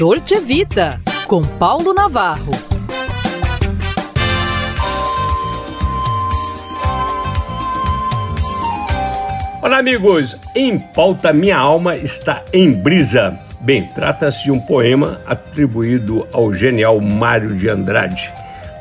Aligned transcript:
Dolce 0.00 0.40
Vita, 0.40 0.98
com 1.26 1.42
Paulo 1.42 1.92
Navarro. 1.92 2.52
Olá, 9.60 9.76
amigos! 9.76 10.38
Em 10.56 10.78
pauta, 10.78 11.34
minha 11.34 11.58
alma 11.58 11.96
está 11.96 12.40
em 12.50 12.72
brisa. 12.72 13.38
Bem, 13.60 13.90
trata-se 13.94 14.44
de 14.44 14.50
um 14.50 14.58
poema 14.58 15.20
atribuído 15.26 16.26
ao 16.32 16.50
genial 16.50 16.98
Mário 16.98 17.54
de 17.54 17.68
Andrade. 17.68 18.32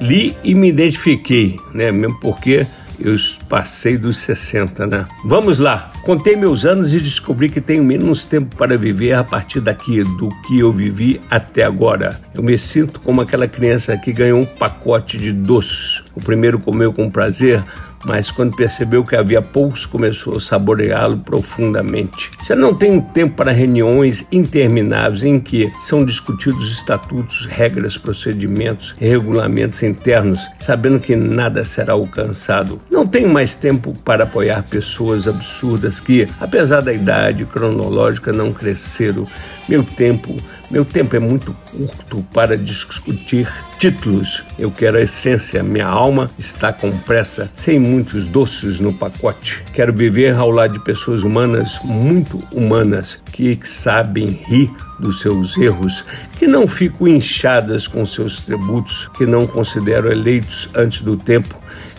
Li 0.00 0.36
e 0.42 0.52
me 0.52 0.70
identifiquei, 0.70 1.56
né? 1.72 1.92
Mesmo 1.92 2.18
porque 2.18 2.66
eu 2.98 3.16
passei 3.48 3.96
dos 3.96 4.18
60, 4.18 4.86
né? 4.86 5.06
Vamos 5.24 5.58
lá. 5.58 5.92
Contei 6.04 6.36
meus 6.36 6.64
anos 6.64 6.92
e 6.92 7.00
descobri 7.00 7.48
que 7.48 7.60
tenho 7.60 7.82
menos 7.82 8.24
tempo 8.24 8.54
para 8.56 8.76
viver 8.76 9.12
a 9.12 9.24
partir 9.24 9.60
daqui 9.60 10.02
do 10.02 10.28
que 10.42 10.58
eu 10.58 10.72
vivi 10.72 11.20
até 11.30 11.64
agora. 11.64 12.20
Eu 12.34 12.42
me 12.42 12.56
sinto 12.58 13.00
como 13.00 13.20
aquela 13.20 13.48
criança 13.48 13.96
que 13.96 14.12
ganhou 14.12 14.40
um 14.40 14.44
pacote 14.44 15.18
de 15.18 15.32
doces. 15.32 16.02
O 16.14 16.20
primeiro 16.20 16.58
comeu 16.58 16.92
com 16.92 17.10
prazer, 17.10 17.64
mas 18.04 18.30
quando 18.30 18.56
percebeu 18.56 19.04
que 19.04 19.16
havia 19.16 19.40
poucos, 19.40 19.86
começou 19.86 20.36
a 20.36 20.40
saboreá-lo 20.40 21.18
profundamente. 21.18 22.30
Já 22.46 22.54
não 22.54 22.74
tem 22.74 23.00
tempo 23.00 23.36
para 23.36 23.52
reuniões 23.52 24.26
intermináveis 24.30 25.24
em 25.24 25.40
que 25.40 25.70
são 25.80 26.04
discutidos 26.04 26.70
estatutos, 26.72 27.46
regras, 27.46 27.96
procedimentos 27.96 28.94
e 29.00 29.08
regulamentos 29.08 29.82
internos, 29.82 30.40
sabendo 30.58 31.00
que 31.00 31.16
nada 31.16 31.64
será 31.64 31.92
alcançado. 31.92 32.80
Não 32.90 33.06
tenho 33.06 33.28
mais 33.28 33.54
tempo 33.54 33.94
para 34.04 34.24
apoiar 34.24 34.62
pessoas 34.64 35.26
absurdas 35.26 36.00
que, 36.00 36.28
apesar 36.40 36.80
da 36.80 36.92
idade 36.92 37.44
cronológica, 37.44 38.32
não 38.32 38.52
cresceram. 38.52 39.26
Meu 39.68 39.82
tempo, 39.82 40.36
meu 40.70 40.84
tempo 40.84 41.16
é 41.16 41.18
muito 41.18 41.56
curto 41.70 42.24
para 42.34 42.56
discutir 42.56 43.48
títulos. 43.78 44.44
Eu 44.58 44.70
quero 44.70 44.98
a 44.98 45.00
essência, 45.00 45.62
minha 45.62 45.86
alma 45.86 46.30
está 46.38 46.72
com 46.72 46.90
pressa, 46.98 47.50
sem 47.52 47.78
muitos 47.94 48.26
doces 48.26 48.80
no 48.80 48.92
pacote. 48.92 49.62
Quero 49.72 49.92
viver 49.92 50.34
ao 50.34 50.50
lado 50.50 50.72
de 50.72 50.84
pessoas 50.84 51.22
humanas, 51.22 51.78
muito 51.84 52.42
humanas, 52.50 53.22
que 53.30 53.56
sabem 53.62 54.26
rir 54.48 54.68
dos 54.98 55.20
seus 55.20 55.56
erros, 55.56 56.04
que 56.36 56.48
não 56.48 56.66
ficam 56.66 57.06
inchadas 57.06 57.86
com 57.86 58.04
seus 58.04 58.40
tributos, 58.40 59.08
que 59.16 59.24
não 59.26 59.46
consideram 59.46 60.10
eleitos 60.10 60.68
antes 60.74 61.02
do 61.02 61.16
tempo, 61.16 61.56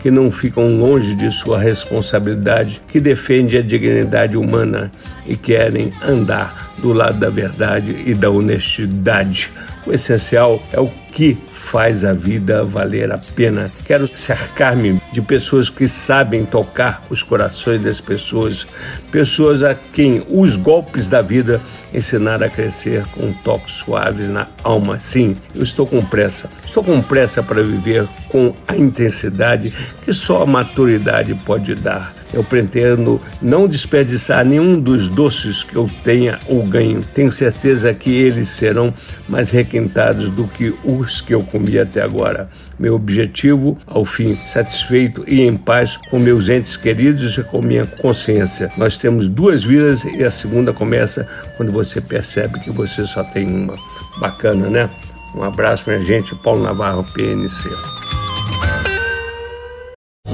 que 0.00 0.10
não 0.10 0.30
ficam 0.30 0.76
longe 0.76 1.14
de 1.14 1.30
sua 1.30 1.58
responsabilidade, 1.58 2.82
que 2.86 3.00
defendem 3.00 3.58
a 3.58 3.62
dignidade 3.62 4.36
humana 4.36 4.92
e 5.26 5.36
querem 5.36 5.90
andar 6.02 6.70
do 6.78 6.92
lado 6.92 7.18
da 7.18 7.30
verdade 7.30 7.96
e 8.04 8.12
da 8.12 8.28
honestidade. 8.28 9.50
O 9.86 9.92
essencial 9.92 10.62
é 10.70 10.78
o 10.78 10.90
que 11.12 11.36
faz 11.46 12.04
a 12.04 12.12
vida 12.12 12.64
valer 12.64 13.10
a 13.10 13.18
pena. 13.18 13.70
Quero 13.84 14.06
cercar-me 14.16 14.97
de 15.12 15.22
pessoas 15.22 15.70
que 15.70 15.88
sabem 15.88 16.44
tocar 16.44 17.02
os 17.08 17.22
corações 17.22 17.82
das 17.82 18.00
pessoas, 18.00 18.66
pessoas 19.10 19.62
a 19.62 19.74
quem 19.74 20.22
os 20.28 20.56
golpes 20.56 21.08
da 21.08 21.22
vida 21.22 21.60
ensinaram 21.92 22.46
a 22.46 22.50
crescer 22.50 23.04
com 23.06 23.32
toques 23.32 23.74
suaves 23.74 24.30
na 24.30 24.46
alma. 24.62 25.00
Sim, 25.00 25.36
eu 25.54 25.62
estou 25.62 25.86
com 25.86 26.04
pressa. 26.04 26.50
Estou 26.64 26.84
com 26.84 27.00
pressa 27.00 27.42
para 27.42 27.62
viver 27.62 28.06
com 28.28 28.54
a 28.66 28.76
intensidade 28.76 29.72
que 30.04 30.12
só 30.12 30.42
a 30.42 30.46
maturidade 30.46 31.34
pode 31.34 31.74
dar. 31.74 32.17
Eu 32.32 32.44
pretendo 32.44 33.20
não 33.40 33.66
desperdiçar 33.66 34.44
nenhum 34.44 34.78
dos 34.78 35.08
doces 35.08 35.62
que 35.62 35.76
eu 35.76 35.88
tenha 36.04 36.38
ou 36.46 36.62
ganho. 36.62 37.02
Tenho 37.14 37.32
certeza 37.32 37.92
que 37.94 38.10
eles 38.10 38.48
serão 38.48 38.92
mais 39.28 39.50
requintados 39.50 40.28
do 40.30 40.46
que 40.46 40.74
os 40.84 41.20
que 41.20 41.34
eu 41.34 41.42
comi 41.42 41.78
até 41.78 42.02
agora. 42.02 42.48
Meu 42.78 42.94
objetivo, 42.94 43.76
ao 43.86 44.04
fim, 44.04 44.38
satisfeito 44.46 45.24
e 45.26 45.40
em 45.40 45.56
paz 45.56 45.96
com 46.10 46.18
meus 46.18 46.48
entes 46.48 46.76
queridos 46.76 47.36
e 47.38 47.42
com 47.42 47.62
minha 47.62 47.86
consciência. 47.86 48.70
Nós 48.76 48.96
temos 48.96 49.28
duas 49.28 49.64
vidas 49.64 50.04
e 50.04 50.22
a 50.22 50.30
segunda 50.30 50.72
começa 50.72 51.26
quando 51.56 51.72
você 51.72 52.00
percebe 52.00 52.60
que 52.60 52.70
você 52.70 53.06
só 53.06 53.24
tem 53.24 53.46
uma. 53.46 53.74
Bacana, 54.20 54.68
né? 54.68 54.90
Um 55.34 55.42
abraço, 55.42 55.84
minha 55.86 56.00
gente. 56.00 56.34
Paulo 56.36 56.62
Navarro, 56.62 57.04
PNC. 57.14 57.68